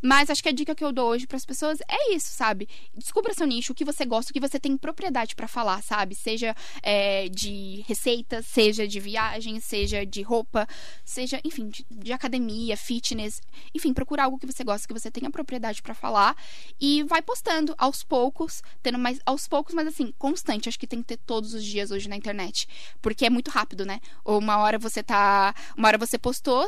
[0.00, 2.68] Mas acho que a dica que eu dou hoje para as pessoas é isso, sabe?
[2.94, 6.14] Descubra seu nicho, o que você gosta, o que você tem propriedade para falar, sabe?
[6.14, 10.66] Seja é, de receitas, seja de viagem, seja de roupa,
[11.04, 13.40] seja, enfim, de, de academia, fitness.
[13.74, 16.36] Enfim, procura algo que você gosta, que você tenha propriedade para falar
[16.80, 20.68] e vai postando aos poucos, tendo mais aos poucos, mas assim, constante.
[20.68, 22.68] Acho que tem que ter todos os dias hoje na internet,
[23.00, 24.00] porque é muito rápido, né?
[24.24, 26.66] Uma hora você tá, uma hora você postou,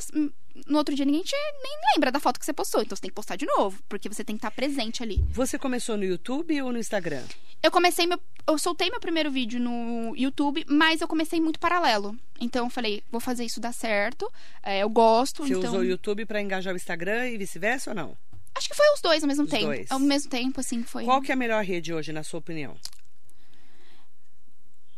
[0.67, 2.83] no outro dia ninguém te, nem lembra da foto que você postou.
[2.83, 5.25] Então você tem que postar de novo, porque você tem que estar presente ali.
[5.31, 7.25] Você começou no YouTube ou no Instagram?
[7.63, 8.21] Eu comecei meu.
[8.47, 12.17] Eu soltei meu primeiro vídeo no YouTube, mas eu comecei muito paralelo.
[12.41, 14.31] Então eu falei, vou fazer isso dar certo.
[14.63, 15.43] é, eu gosto.
[15.43, 15.71] Você então...
[15.71, 18.17] usou o YouTube para engajar o Instagram e vice-versa ou não?
[18.55, 19.67] Acho que foi os dois ao mesmo Os tempo.
[19.67, 19.91] dois.
[19.91, 22.77] Ao mesmo tempo, assim, foi Qual que é a melhor rede hoje, na sua opinião?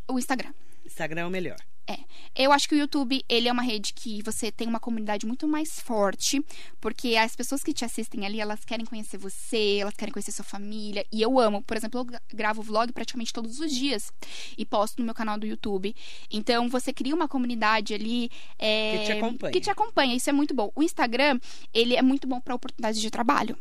[0.09, 0.53] o Instagram.
[0.85, 1.57] Instagram é o melhor.
[1.87, 1.99] É.
[2.37, 5.49] Eu acho que o YouTube, ele é uma rede que você tem uma comunidade muito
[5.49, 6.41] mais forte,
[6.81, 10.45] porque as pessoas que te assistem ali, elas querem conhecer você, elas querem conhecer sua
[10.45, 11.63] família, e eu amo.
[11.63, 14.13] Por exemplo, eu gra- gravo vlog praticamente todos os dias
[14.57, 15.95] e posto no meu canal do YouTube.
[16.31, 18.31] Então, você cria uma comunidade ali...
[18.59, 19.53] é, Que te acompanha.
[19.53, 20.71] Que te acompanha, isso é muito bom.
[20.77, 21.41] O Instagram,
[21.75, 23.59] ele é muito bom para oportunidades de trabalho.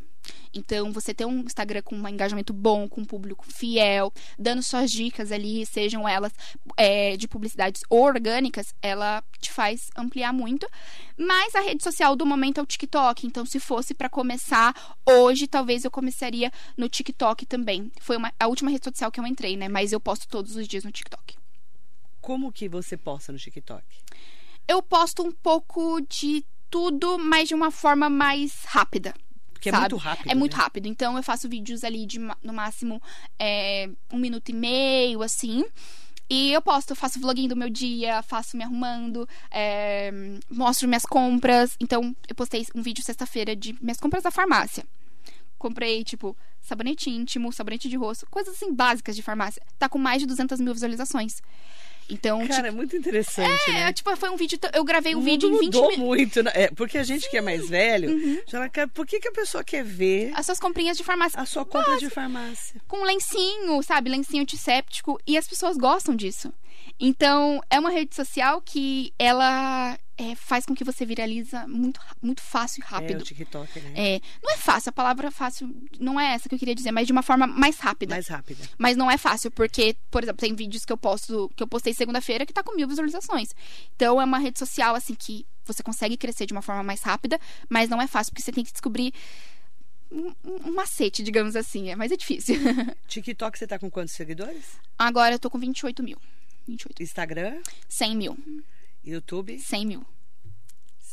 [0.54, 4.92] Então, você ter um Instagram com um engajamento bom, com um público fiel, dando suas
[4.92, 6.34] dicas ali, sejam elas
[6.78, 10.68] é, de publicidades orgânicas, ela te faz ampliar muito.
[11.18, 13.28] Mas a rede social do momento é o TikTok.
[13.28, 14.74] Então, se fosse para começar
[15.06, 17.92] hoje, talvez eu começaria no TikTok também.
[18.00, 19.68] Foi uma- a última rede social que eu entrei, né?
[19.68, 21.38] Mas eu posto todos os dias no TikTok.
[22.22, 23.84] Como que você posta no TikTok?
[24.68, 29.14] Eu posto um pouco de tudo, mas de uma forma mais rápida.
[29.60, 29.82] Porque é sabe?
[29.82, 30.32] muito rápido.
[30.32, 30.64] É muito né?
[30.64, 30.86] rápido.
[30.88, 33.02] Então eu faço vídeos ali de no máximo
[33.38, 35.66] é, um minuto e meio, assim.
[36.30, 40.12] E eu posto, eu faço vloguinho do meu dia, faço me arrumando, é,
[40.50, 41.76] mostro minhas compras.
[41.80, 44.86] Então, eu postei um vídeo sexta-feira de minhas compras da farmácia.
[45.58, 49.62] Comprei, tipo, sabonete íntimo, sabonete de rosto, coisas assim básicas de farmácia.
[49.80, 51.42] Tá com mais de 200 mil visualizações.
[52.10, 53.90] Então, Cara, é muito interessante, tipo, né?
[53.90, 54.58] é, tipo, foi um vídeo.
[54.74, 56.06] Eu gravei um O vídeo em mundo 20 mudou minutos.
[56.06, 56.52] muito, né?
[56.56, 58.42] É, porque a gente que é mais velho, Uhum.
[58.48, 61.46] já quer, por que, que a pessoa quer ver As suas comprinhas de farmácia a
[61.46, 62.82] sua compra de farmácia?
[62.88, 64.10] com lencinho, sabe?
[64.10, 65.20] Lencinho antisséptico.
[65.28, 66.52] E as pessoas gostam disso.
[67.00, 72.42] Então, é uma rede social que ela é, faz com que você viraliza muito, muito
[72.42, 73.22] fácil e É, rápido.
[73.22, 73.94] o TikTok, né?
[73.96, 77.08] É, não é fácil, a palavra fácil não é essa que eu queria dizer, mas
[77.08, 78.14] de uma forma mais rápida.
[78.14, 78.62] Mais rápida.
[78.78, 81.94] Mas não é fácil, porque, por exemplo, tem vídeos que eu posto, que eu postei
[81.94, 83.56] segunda-feira que tá com mil visualizações.
[83.96, 87.40] Então é uma rede social, assim, que você consegue crescer de uma forma mais rápida,
[87.70, 89.14] mas não é fácil, porque você tem que descobrir
[90.12, 90.34] um,
[90.66, 91.92] um macete, digamos assim.
[91.92, 92.56] É, mas é difícil.
[93.08, 94.66] TikTok, você tá com quantos seguidores?
[94.98, 96.18] Agora eu tô com 28 mil.
[96.68, 97.02] 28.
[97.04, 98.38] Instagram, 100 mil.
[99.04, 100.06] YouTube, 100 mil.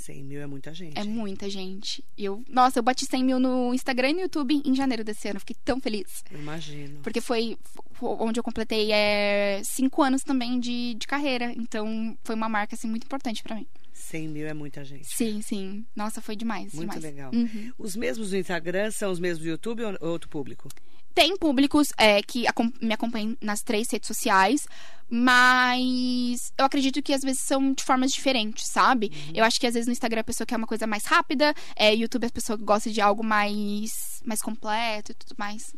[0.07, 0.97] 100 mil é muita gente.
[0.97, 2.05] É muita gente.
[2.17, 5.29] E Eu, nossa, eu bati 100 mil no Instagram e no YouTube em janeiro desse
[5.29, 5.41] ano.
[5.41, 6.23] Fiquei tão feliz.
[6.31, 7.01] Eu Imagino.
[7.03, 7.59] Porque foi
[8.01, 11.53] onde eu completei é, cinco anos também de, de carreira.
[11.57, 13.67] Então, foi uma marca, assim, muito importante pra mim.
[13.93, 15.07] 100 mil é muita gente.
[15.07, 15.85] Sim, sim.
[15.97, 16.73] Nossa, foi demais.
[16.73, 17.03] Muito demais.
[17.03, 17.33] legal.
[17.35, 17.73] Uhum.
[17.77, 20.69] Os mesmos do Instagram são os mesmos do YouTube ou outro público?
[21.17, 24.67] Tem públicos é, que acom- me acompanham nas três redes sociais,
[25.09, 29.11] mas eu acredito que às vezes são de formas diferentes, sabe?
[29.11, 29.33] Uhum.
[29.37, 31.95] Eu acho que às vezes no Instagram a pessoa quer uma coisa mais rápida, é,
[31.95, 35.75] YouTube a pessoa gosta de algo mais, mais completo e tudo mais.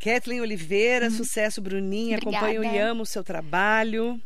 [0.00, 2.16] Kathleen Oliveira, sucesso, Bruninha.
[2.16, 2.22] Uhum.
[2.28, 2.46] Obrigada.
[2.50, 4.20] Acompanho e amo o seu trabalho.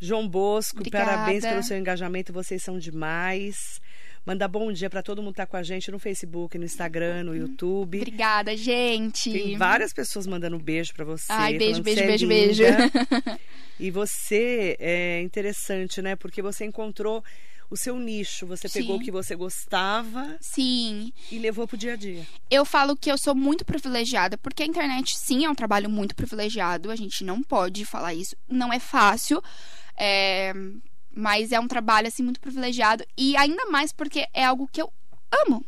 [0.00, 1.04] João Bosco, Obrigada.
[1.10, 3.80] parabéns pelo seu engajamento, vocês são demais.
[4.24, 7.24] Mandar bom dia para todo mundo que tá com a gente no Facebook, no Instagram,
[7.24, 7.98] no YouTube.
[7.98, 9.32] Obrigada, gente.
[9.32, 11.26] Tem várias pessoas mandando um beijo para você.
[11.28, 12.90] Ai, beijo, beijo, é beijo, linda.
[12.90, 13.38] beijo.
[13.80, 16.14] E você é interessante, né?
[16.14, 17.24] Porque você encontrou
[17.68, 18.46] o seu nicho.
[18.46, 19.04] Você pegou o Sim.
[19.04, 21.12] que você gostava Sim.
[21.30, 22.24] e levou pro dia a dia.
[22.48, 26.14] Eu falo que eu sou muito privilegiada, porque a internet, sim, é um trabalho muito
[26.14, 26.92] privilegiado.
[26.92, 28.36] A gente não pode falar isso.
[28.48, 29.42] Não é fácil.
[29.96, 30.52] é,
[31.14, 33.04] Mas é um trabalho, assim, muito privilegiado.
[33.16, 34.92] E ainda mais porque é algo que eu
[35.46, 35.64] amo.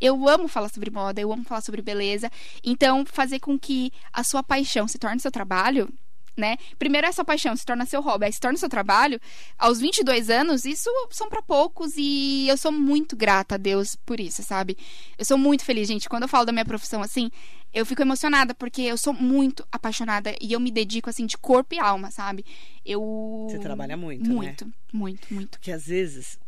[0.00, 2.30] Eu amo falar sobre moda, eu amo falar sobre beleza.
[2.62, 5.88] Então, fazer com que a sua paixão se torne seu trabalho,
[6.36, 6.56] né?
[6.78, 9.20] Primeiro essa paixão se torna seu hobby, aí se torna seu trabalho.
[9.58, 14.20] Aos 22 anos, isso são pra poucos e eu sou muito grata a Deus por
[14.20, 14.76] isso, sabe?
[15.18, 16.08] Eu sou muito feliz, gente.
[16.08, 17.30] Quando eu falo da minha profissão assim,
[17.72, 21.74] eu fico emocionada porque eu sou muito apaixonada e eu me dedico assim de corpo
[21.74, 22.44] e alma, sabe?
[22.84, 24.34] Eu Você trabalha muito, né?
[24.34, 25.50] muito, muito, muito.
[25.58, 26.38] Porque às vezes,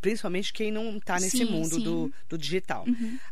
[0.00, 1.76] principalmente quem não tá nesse Sim, mundo sim.
[1.76, 2.08] Uhum.
[2.08, 2.84] do, do digital,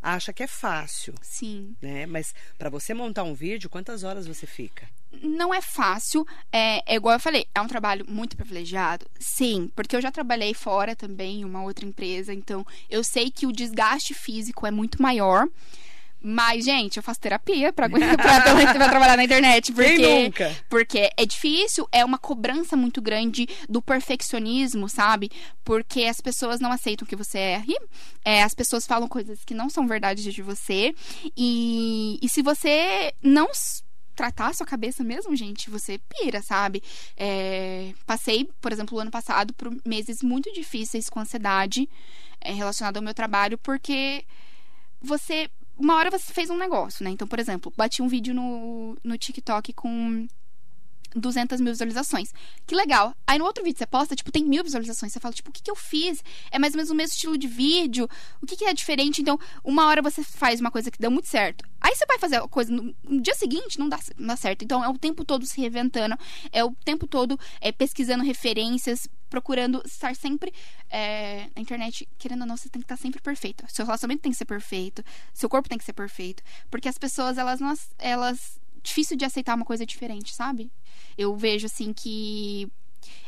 [0.02, 1.74] acha que é fácil, Sim.
[1.80, 2.06] né?
[2.06, 4.88] Mas para você montar um vídeo, quantas horas você fica?
[5.22, 6.26] não é fácil.
[6.52, 9.06] É, é igual eu falei, é um trabalho muito privilegiado?
[9.18, 13.46] Sim, porque eu já trabalhei fora também, em uma outra empresa, então eu sei que
[13.46, 15.46] o desgaste físico é muito maior.
[16.26, 19.70] Mas, gente, eu faço terapia pra, pra, pra- trabalhar na internet.
[19.72, 20.56] Porque, Quem nunca?
[20.70, 25.30] porque é difícil, é uma cobrança muito grande do perfeccionismo, sabe?
[25.62, 27.76] Porque as pessoas não aceitam que você erre,
[28.24, 30.94] é, as pessoas falam coisas que não são verdade de você.
[31.36, 33.48] E, e se você não
[34.16, 36.82] tratar a sua cabeça mesmo, gente, você pira, sabe?
[37.16, 41.86] É, passei, por exemplo, o ano passado por meses muito difíceis com ansiedade
[42.40, 44.24] é, relacionada ao meu trabalho, porque
[45.02, 45.50] você.
[45.76, 47.10] Uma hora você fez um negócio, né?
[47.10, 50.26] Então, por exemplo, bati um vídeo no, no TikTok com
[51.14, 52.32] 200 mil visualizações.
[52.66, 53.14] Que legal.
[53.26, 55.12] Aí no outro vídeo você posta, tipo, tem mil visualizações.
[55.12, 56.22] Você fala, tipo, o que, que eu fiz?
[56.50, 58.08] É mais ou menos o mesmo estilo de vídeo.
[58.42, 59.22] O que, que é diferente?
[59.22, 61.64] Então, uma hora você faz uma coisa que deu muito certo.
[61.80, 64.64] Aí você vai fazer a coisa no, no dia seguinte, não dá, não dá certo.
[64.64, 66.16] Então, é o tempo todo se reinventando.
[66.52, 70.52] É o tempo todo é, pesquisando referências, procurando estar sempre
[70.90, 72.08] é, na internet.
[72.18, 73.64] Querendo ou não, você tem que estar sempre perfeito.
[73.68, 75.04] Seu relacionamento tem que ser perfeito.
[75.32, 76.42] Seu corpo tem que ser perfeito.
[76.70, 77.60] Porque as pessoas, elas.
[77.98, 80.70] Elas, difícil de aceitar uma coisa diferente, sabe?
[81.18, 82.70] Eu vejo assim que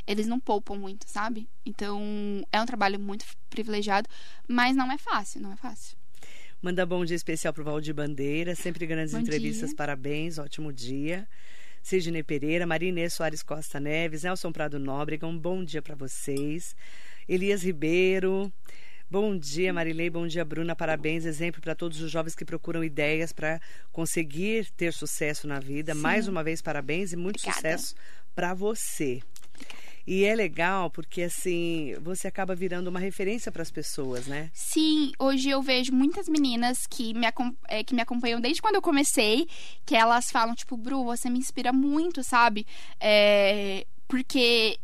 [0.07, 1.49] eles não poupam muito, sabe?
[1.65, 2.01] Então,
[2.53, 4.09] é um trabalho muito privilegiado,
[4.47, 5.97] mas não é fácil, não é fácil.
[6.63, 9.77] Manda bom dia especial pro Valdir Bandeira, sempre grandes Bom entrevistas, dia.
[9.77, 11.27] parabéns, ótimo dia.
[11.83, 16.75] Sidney Pereira, Maria Inês Soares Costa Neves, Nelson Prado Nóbrega, um bom dia para vocês.
[17.29, 18.53] Elias Ribeiro,
[19.11, 23.33] bom dia Marilei, bom dia Bruna, parabéns, exemplo para todos os jovens que procuram ideias
[23.33, 23.61] para
[23.93, 25.95] conseguir ter sucesso na vida.
[25.95, 26.01] Sim.
[26.01, 27.57] Mais uma vez, parabéns e muito Obrigada.
[27.57, 27.95] sucesso
[28.35, 29.21] para você.
[30.07, 34.51] E é legal porque assim, você acaba virando uma referência para as pessoas, né?
[34.55, 37.27] Sim, hoje eu vejo muitas meninas que me,
[37.67, 39.49] é, que me acompanham desde quando eu comecei,
[39.85, 42.65] que elas falam, tipo, Bru, você me inspira muito, sabe?
[43.01, 44.79] É, porque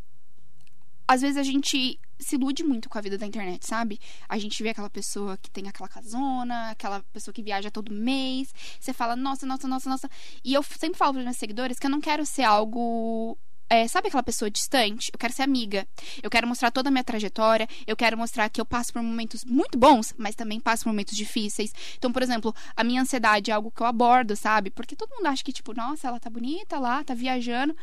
[1.06, 3.98] às vezes a gente se ilude muito com a vida da internet, sabe?
[4.28, 8.54] A gente vê aquela pessoa que tem aquela casona, aquela pessoa que viaja todo mês.
[8.80, 10.10] Você fala, nossa, nossa, nossa, nossa.
[10.44, 13.36] E eu sempre falo para meus seguidores que eu não quero ser algo
[13.72, 15.10] é, sabe aquela pessoa distante?
[15.14, 15.88] Eu quero ser amiga.
[16.22, 17.66] Eu quero mostrar toda a minha trajetória.
[17.86, 21.16] Eu quero mostrar que eu passo por momentos muito bons, mas também passo por momentos
[21.16, 21.72] difíceis.
[21.96, 24.68] Então, por exemplo, a minha ansiedade é algo que eu abordo, sabe?
[24.68, 27.74] Porque todo mundo acha que, tipo, nossa, ela tá bonita lá, tá viajando.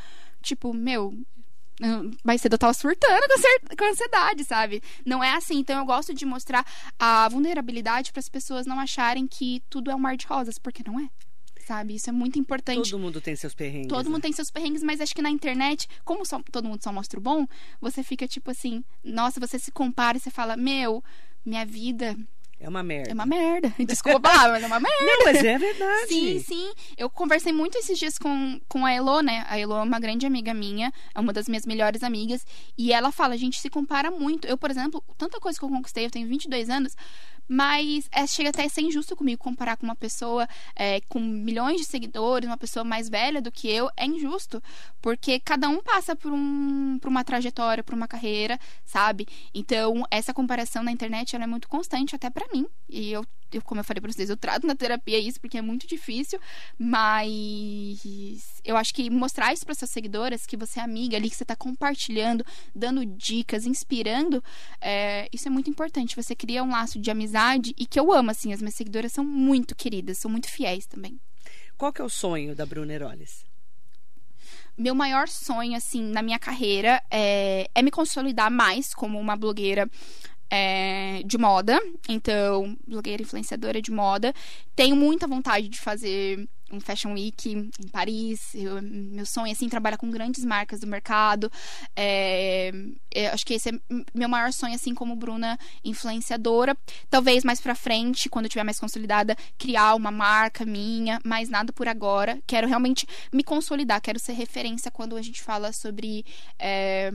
[0.43, 1.11] Tipo, meu,
[2.23, 3.23] mais cedo eu tava surtando
[3.77, 4.81] com ansiedade, sabe?
[5.05, 5.59] Não é assim.
[5.59, 6.65] Então eu gosto de mostrar
[6.97, 10.83] a vulnerabilidade para as pessoas não acharem que tudo é um mar de rosas, porque
[10.85, 11.09] não é
[11.69, 11.93] sabe?
[11.93, 12.89] Isso é muito importante.
[12.89, 13.89] Todo mundo tem seus perrengues.
[13.89, 14.09] Todo né?
[14.09, 17.19] mundo tem seus perrengues, mas acho que na internet, como só, todo mundo só mostra
[17.19, 17.45] o bom,
[17.79, 21.03] você fica tipo assim, nossa, você se compara e você fala, meu,
[21.45, 22.17] minha vida
[22.59, 23.11] é uma merda.
[23.11, 23.73] É uma merda.
[23.85, 25.05] Desculpa a palavra, mas é uma merda.
[25.05, 26.07] Não, mas é verdade.
[26.07, 26.73] Sim, sim.
[26.97, 29.45] Eu conversei muito esses dias com, com a Elo, né?
[29.47, 32.45] A Elo é uma grande amiga minha, é uma das minhas melhores amigas.
[32.77, 34.45] E ela fala, a gente se compara muito.
[34.47, 36.95] Eu, por exemplo, tanta coisa que eu conquistei, eu tenho 22 anos,
[37.49, 41.77] mas é, chega até a ser injusto comigo comparar com uma pessoa é, com milhões
[41.77, 43.89] de seguidores, uma pessoa mais velha do que eu.
[43.97, 44.61] É injusto,
[45.01, 49.27] porque cada um passa por, um, por uma trajetória, por uma carreira, sabe?
[49.51, 52.65] Então, essa comparação na internet ela é muito constante até para mim.
[52.87, 55.61] E eu, eu, como eu falei pra vocês, eu trato na terapia isso porque é
[55.61, 56.39] muito difícil,
[56.77, 57.99] mas
[58.63, 61.45] eu acho que mostrar isso para suas seguidoras, que você é amiga ali, que você
[61.45, 64.43] tá compartilhando, dando dicas, inspirando,
[64.81, 66.15] é, isso é muito importante.
[66.15, 69.23] Você cria um laço de amizade e que eu amo, assim, as minhas seguidoras são
[69.23, 71.19] muito queridas, são muito fiéis também.
[71.77, 73.49] Qual que é o sonho da Bruna Heroles?
[74.79, 79.89] meu maior sonho, assim, na minha carreira é, é me consolidar mais como uma blogueira
[80.49, 84.33] é, de moda, então, blogueira influenciadora de moda.
[84.75, 88.53] Tenho muita vontade de fazer um Fashion Week em Paris.
[88.53, 91.51] Eu, meu sonho é assim trabalhar com grandes marcas do mercado.
[91.95, 92.71] É,
[93.33, 93.73] acho que esse é
[94.13, 96.77] meu maior sonho assim como Bruna influenciadora.
[97.09, 101.73] Talvez mais para frente, quando eu estiver mais consolidada, criar uma marca minha, mas nada
[101.73, 102.39] por agora.
[102.45, 106.25] Quero realmente me consolidar, quero ser referência quando a gente fala sobre
[106.57, 107.11] é,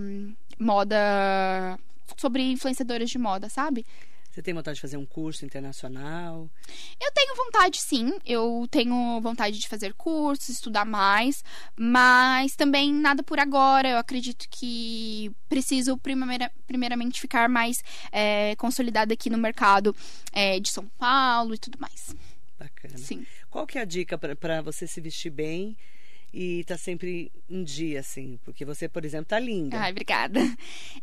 [0.59, 1.79] moda
[2.17, 3.85] sobre influenciadores de moda, sabe?
[4.35, 6.51] Você tem vontade de fazer um curso internacional?
[7.01, 8.19] Eu tenho vontade, sim.
[8.27, 11.45] Eu tenho vontade de fazer cursos, estudar mais,
[11.79, 13.89] mas também nada por agora.
[13.89, 19.95] Eu acredito que preciso, primeira, primeiramente, ficar mais é, consolidada aqui no mercado
[20.33, 22.13] é, de São Paulo e tudo mais.
[22.59, 22.99] Bacana.
[22.99, 23.25] Sim.
[23.49, 25.77] Qual que é a dica para você se vestir bem
[26.37, 28.41] e tá sempre em dia, assim.
[28.45, 29.79] Porque você, por exemplo, tá linda.
[29.79, 30.41] Ai, obrigada.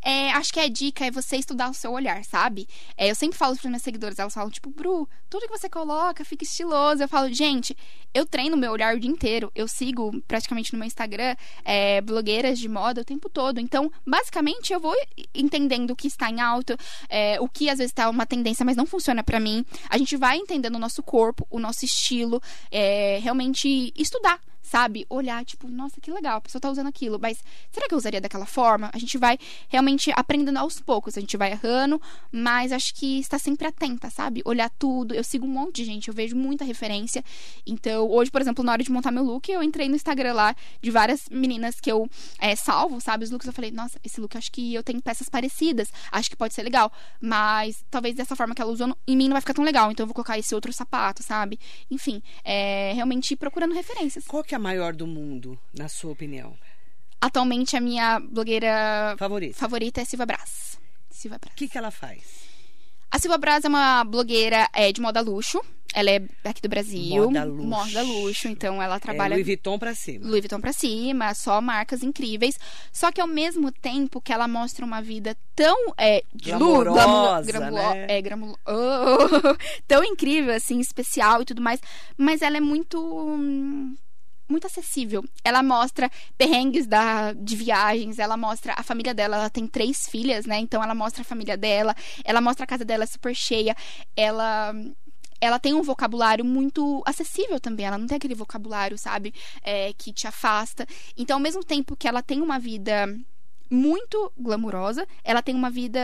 [0.03, 2.67] É, acho que a dica é você estudar o seu olhar, sabe?
[2.97, 6.25] É, eu sempre falo para minhas seguidores, elas falam, tipo, Bru, tudo que você coloca
[6.25, 7.03] fica estiloso.
[7.03, 7.77] Eu falo, gente,
[8.13, 9.51] eu treino meu olhar o dia inteiro.
[9.55, 13.59] Eu sigo praticamente no meu Instagram é, blogueiras de moda o tempo todo.
[13.59, 14.95] Então, basicamente, eu vou
[15.33, 16.75] entendendo o que está em alta,
[17.07, 19.63] é, o que às vezes está uma tendência, mas não funciona para mim.
[19.89, 22.41] A gente vai entendendo o nosso corpo, o nosso estilo,
[22.71, 24.41] é, realmente estudar
[24.71, 25.05] sabe?
[25.10, 28.21] Olhar, tipo, nossa, que legal, a pessoa tá usando aquilo, mas será que eu usaria
[28.21, 28.89] daquela forma?
[28.93, 33.38] A gente vai realmente aprendendo aos poucos, a gente vai errando, mas acho que está
[33.38, 34.41] sempre atenta, sabe?
[34.45, 35.13] Olhar tudo.
[35.13, 37.21] Eu sigo um monte de gente, eu vejo muita referência.
[37.67, 40.55] Então, hoje, por exemplo, na hora de montar meu look, eu entrei no Instagram lá
[40.81, 43.25] de várias meninas que eu é, salvo, sabe?
[43.25, 46.36] Os looks, eu falei, nossa, esse look acho que eu tenho peças parecidas, acho que
[46.38, 49.53] pode ser legal, mas talvez dessa forma que ela usou em mim não vai ficar
[49.53, 51.60] tão legal, então eu vou colocar esse outro sapato, sabe?
[51.89, 54.25] Enfim, é, realmente procurando referências.
[54.25, 56.56] Qual que é a maior do mundo, na sua opinião?
[57.19, 60.80] Atualmente, a minha blogueira favorita, favorita é Silva Brás.
[61.10, 61.54] Silva Brás.
[61.54, 62.52] O que, que ela faz?
[63.12, 65.62] A Silva Braz é uma blogueira é, de moda luxo.
[65.93, 67.30] Ela é daqui do Brasil.
[67.30, 67.67] Moda luxo.
[67.67, 68.47] Moda luxo.
[68.47, 69.34] Então ela trabalha.
[69.34, 70.26] É Louis Vuitton pra cima.
[70.26, 72.58] Louis Vuitton pra cima, só marcas incríveis.
[72.93, 75.93] Só que ao mesmo tempo que ela mostra uma vida tão.
[75.97, 78.06] É, glamourosa, né?
[78.08, 81.82] É, gramulo, oh, tão incrível, assim, especial e tudo mais.
[82.17, 82.97] Mas ela é muito.
[82.97, 83.93] Hum,
[84.51, 85.23] muito acessível.
[85.43, 90.45] Ela mostra perrengues da, de viagens, ela mostra a família dela, ela tem três filhas,
[90.45, 90.59] né?
[90.59, 93.75] Então ela mostra a família dela, ela mostra a casa dela super cheia,
[94.15, 94.73] ela
[95.41, 97.87] ela tem um vocabulário muito acessível também.
[97.87, 99.33] Ela não tem aquele vocabulário, sabe,
[99.63, 100.85] é, que te afasta.
[101.17, 103.07] Então, ao mesmo tempo que ela tem uma vida
[103.67, 105.99] muito glamurosa, ela tem uma vida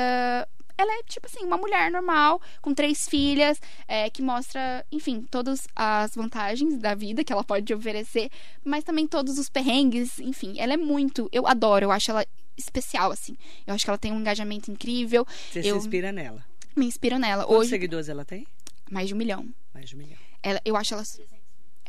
[0.77, 5.67] ela é, tipo assim, uma mulher normal, com três filhas, é, que mostra, enfim, todas
[5.75, 8.29] as vantagens da vida que ela pode oferecer,
[8.63, 11.27] mas também todos os perrengues, enfim, ela é muito.
[11.31, 13.35] Eu adoro, eu acho ela especial, assim.
[13.65, 15.25] Eu acho que ela tem um engajamento incrível.
[15.51, 16.43] Você eu se inspira nela.
[16.75, 17.43] Me inspiro nela.
[17.43, 18.47] Quantos Hoje, seguidores ela tem?
[18.89, 19.47] mais de um milhão.
[19.73, 20.17] Mais de um milhão.
[20.41, 21.03] Ela, eu acho ela.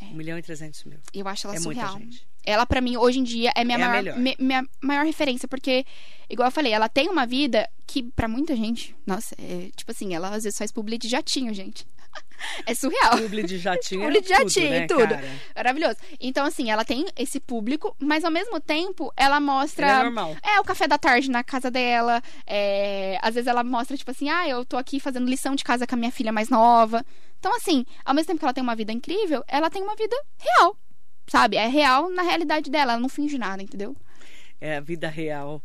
[0.01, 0.99] Um milhão e trezentos mil.
[1.13, 1.99] Eu acho ela É muita surreal.
[1.99, 2.27] gente.
[2.49, 5.85] Ela, pra mim, hoje em dia, é minha, É maior, me- minha maior referência, porque,
[6.29, 10.13] igual eu falei, ela tem uma vida que, pra muita gente, nossa, é, tipo assim,
[10.15, 11.85] ela às vezes faz publi de jatinho, gente.
[12.65, 13.17] é surreal.
[13.17, 15.07] Publi de jatinho Publi é de tudo, jatinho, né, tudo.
[15.09, 15.29] cara?
[15.55, 15.95] Maravilhoso.
[16.19, 19.87] Então, assim, ela tem esse público, mas ao mesmo tempo, ela mostra.
[19.87, 20.35] É normal.
[20.41, 22.21] É, o café da tarde na casa dela.
[22.47, 25.85] é, Às vezes ela mostra, tipo assim, ah, eu tô aqui fazendo lição de casa
[25.85, 27.05] com a minha filha mais nova.
[27.39, 30.15] Então, assim, ao mesmo tempo que ela tem uma vida incrível, ela tem uma vida
[30.39, 30.75] real.
[31.29, 31.57] Sabe?
[31.57, 32.93] É real na realidade dela.
[32.93, 33.95] Ela não finge nada, entendeu?
[34.59, 35.61] É a vida real.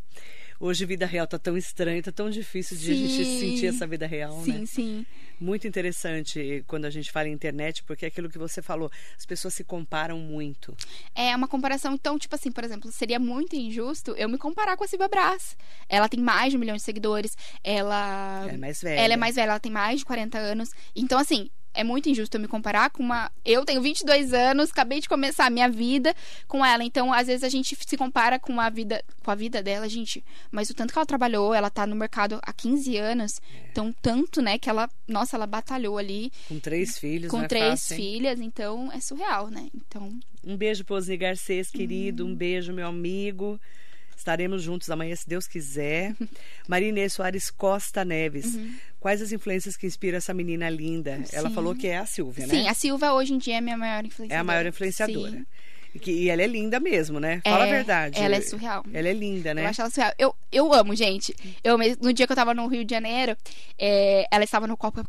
[0.61, 3.40] Hoje, vida real tá tão estranha, tá tão difícil de a gente Sim.
[3.40, 4.66] sentir essa vida real, sim, né?
[4.66, 5.07] sim.
[5.40, 9.27] Muito interessante quando a gente fala em internet, porque é aquilo que você falou, as
[9.27, 10.77] pessoas se comparam muito.
[11.12, 14.85] É uma comparação, então, tipo assim, por exemplo, seria muito injusto eu me comparar com
[14.85, 15.57] a Silvia Brás.
[15.88, 18.42] Ela tem mais de um milhão de seguidores, ela.
[18.44, 19.00] Ela é mais velha.
[19.00, 20.70] Ela é mais velha, ela tem mais de 40 anos.
[20.94, 23.30] Então, assim, é muito injusto eu me comparar com uma.
[23.44, 26.14] Eu tenho 22 anos, acabei de começar a minha vida
[26.46, 26.84] com ela.
[26.84, 30.24] Então, às vezes a gente se compara com a vida, com a vida dela, gente.
[30.50, 33.40] Mas o tanto que ela trabalhou, ela tá no mercado há 15 anos.
[33.52, 33.68] É.
[33.70, 34.88] Então, tanto, né, que ela.
[35.06, 38.40] Nossa, ela batalhou ali Com três filhos, com é três fácil, filhas.
[38.40, 39.68] Então, é surreal, né?
[39.74, 40.18] Então.
[40.44, 42.24] Um beijo pro Osni Garcês, querido.
[42.24, 43.60] Um beijo, meu amigo.
[44.16, 46.14] Estaremos juntos amanhã, se Deus quiser.
[46.68, 48.59] Maria Inês Soares Costa Neves.
[49.00, 51.22] Quais as influências que inspiram essa menina linda?
[51.33, 51.55] Ela Sim.
[51.55, 52.68] falou que é a Silvia, Sim, né?
[52.68, 54.35] a Silva hoje em dia é a minha maior influenciadora.
[54.35, 55.31] É a maior influenciadora.
[55.33, 55.46] Sim.
[55.94, 57.40] E, que- ela é linda mesmo, né?
[57.44, 58.18] Fala É, a verdade.
[58.20, 58.85] ela é surreal.
[58.92, 59.62] Ela é linda, né?
[59.64, 60.12] Eu acho ela surreal.
[60.18, 61.33] Eu, eu amo, gente.
[61.62, 63.37] Eu, no dia que eu tava no Rio de Janeiro,
[63.79, 65.05] é, ela estava no Copa,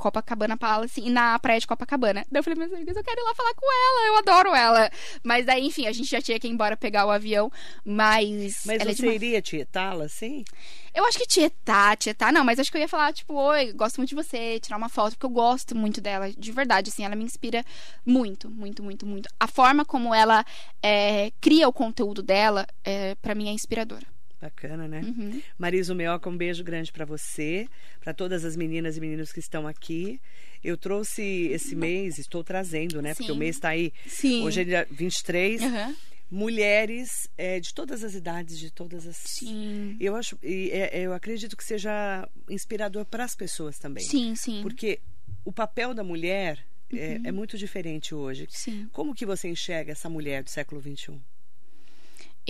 [0.00, 2.24] Copacabana Palace e na praia de Copacabana.
[2.30, 4.90] Daí eu falei, meus amigos, eu quero ir lá falar com ela, eu adoro ela.
[5.22, 7.52] Mas aí, enfim, a gente já tinha que ir embora pegar o avião,
[7.84, 8.62] mas.
[8.64, 9.22] Mas ela é você demais.
[9.22, 10.44] iria tietá-la, assim?
[10.92, 13.98] Eu acho que tietar, tietar, não, mas acho que eu ia falar, tipo, oi, gosto
[13.98, 17.14] muito de você, tirar uma foto, porque eu gosto muito dela, de verdade, assim, ela
[17.14, 17.64] me inspira
[18.04, 19.28] muito, muito, muito, muito.
[19.38, 20.44] A forma como ela
[20.82, 24.06] é, cria o conteúdo dela, é, para mim, é inspiradora.
[24.40, 25.02] Bacana, né?
[25.02, 25.42] Uhum.
[25.58, 27.68] Marisa Meoca, um beijo grande para você,
[28.00, 30.18] para todas as meninas e meninos que estão aqui.
[30.64, 33.12] Eu trouxe esse mês, estou trazendo, né?
[33.12, 33.16] Sim.
[33.18, 33.92] Porque o mês está aí.
[34.06, 34.42] Sim.
[34.42, 35.60] Hoje é dia 23.
[35.60, 35.96] Uhum.
[36.30, 39.16] Mulheres é, de todas as idades, de todas as.
[39.16, 39.96] Sim.
[40.00, 44.04] Eu acho, e, é, é eu acredito que seja inspirador para as pessoas também.
[44.04, 44.62] Sim, sim.
[44.62, 45.00] Porque
[45.44, 47.22] o papel da mulher é, uhum.
[47.24, 48.46] é muito diferente hoje.
[48.48, 48.88] Sim.
[48.92, 51.20] Como que você enxerga essa mulher do século 21?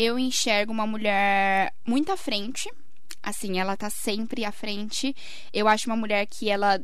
[0.02, 2.70] Eu enxergo uma mulher muito à frente.
[3.22, 5.14] Assim, ela tá sempre à frente.
[5.52, 6.80] Eu acho uma mulher que ela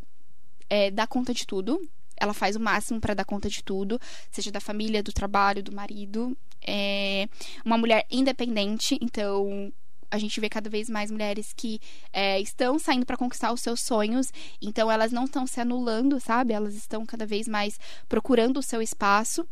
[0.69, 1.81] é, dá conta de tudo.
[2.15, 3.99] Ela faz o máximo para dar conta de tudo,
[4.31, 6.37] seja da família, do trabalho, do marido.
[6.67, 7.27] É
[7.65, 9.73] uma mulher independente, então
[10.11, 11.81] a gente vê cada vez mais mulheres que
[12.13, 16.53] é, estão saindo para conquistar os seus sonhos, então elas não estão se anulando, sabe?
[16.53, 19.49] Elas estão cada vez mais procurando o seu espaço.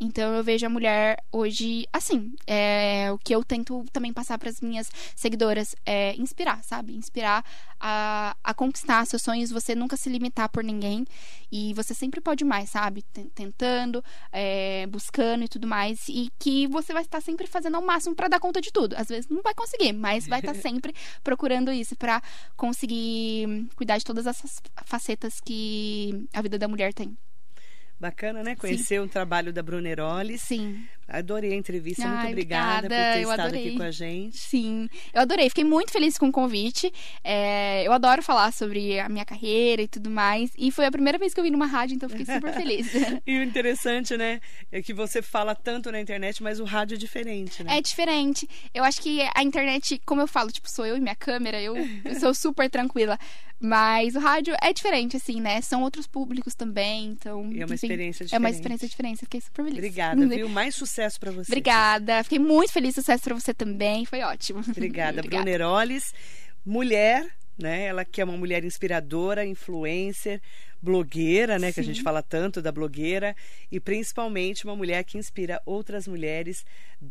[0.00, 4.48] Então eu vejo a mulher hoje assim, é, o que eu tento também passar para
[4.48, 6.94] as minhas seguidoras é inspirar, sabe?
[6.94, 7.44] Inspirar
[7.80, 11.04] a, a conquistar seus sonhos, você nunca se limitar por ninguém
[11.50, 13.02] e você sempre pode mais, sabe?
[13.12, 17.82] Ten- Tentando, é, buscando e tudo mais e que você vai estar sempre fazendo ao
[17.82, 18.94] máximo para dar conta de tudo.
[18.96, 22.22] Às vezes não vai conseguir, mas vai estar sempre procurando isso para
[22.56, 27.16] conseguir cuidar de todas essas facetas que a vida da mulher tem.
[28.00, 28.54] Bacana, né?
[28.54, 30.40] Conhecer o trabalho da Bruna Eroles.
[30.42, 30.86] Sim.
[31.08, 32.04] Adorei a entrevista.
[32.04, 33.68] Ai, Muito obrigada, obrigada, por ter eu estado adorei.
[33.68, 34.36] aqui com a gente.
[34.38, 36.92] Sim, eu adorei, fiquei muito feliz com o convite.
[37.24, 40.50] É, eu adoro falar sobre a minha carreira e tudo mais.
[40.58, 42.88] E foi a primeira vez que eu vim numa rádio, então fiquei super feliz.
[43.26, 44.40] E o interessante, né,
[44.70, 47.78] é que você fala tanto na internet, mas o rádio é diferente, né?
[47.78, 48.46] É diferente.
[48.74, 51.74] Eu acho que a internet, como eu falo, tipo, sou eu e minha câmera, eu,
[52.04, 53.18] eu sou super tranquila.
[53.60, 55.60] Mas o rádio é diferente, assim, né?
[55.60, 57.50] São outros públicos também, então.
[57.52, 58.54] E é uma enfim, experiência É uma diferente.
[58.54, 59.78] experiência diferente, fiquei super feliz.
[59.78, 60.48] Obrigada, viu?
[60.48, 61.52] Mais sucesso pra você.
[61.52, 64.60] Obrigada, fiquei muito feliz, sucesso pra você também, foi ótimo.
[64.68, 66.12] Obrigada, Bruna Eroles.
[66.64, 67.26] Mulher,
[67.58, 67.86] né?
[67.86, 70.40] Ela que é uma mulher inspiradora, influencer,
[70.80, 71.72] blogueira, né?
[71.72, 73.34] Que a gente fala tanto da blogueira.
[73.70, 76.64] E principalmente uma mulher que inspira outras mulheres,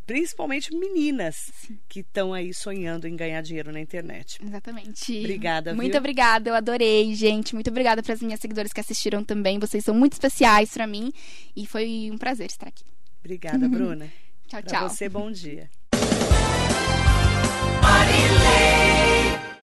[0.05, 1.51] principalmente meninas,
[1.87, 4.39] que estão aí sonhando em ganhar dinheiro na internet.
[4.43, 5.19] Exatamente.
[5.19, 5.99] Obrigada, Muito viu?
[5.99, 7.53] obrigada, eu adorei, gente.
[7.53, 9.59] Muito obrigada para as minhas seguidoras que assistiram também.
[9.59, 11.11] Vocês são muito especiais para mim
[11.55, 12.85] e foi um prazer estar aqui.
[13.27, 14.07] Obrigada, Bruna.
[14.47, 14.89] Tchau, Pra tchau.
[14.89, 15.69] você, bom dia.
[17.81, 18.86] Marilê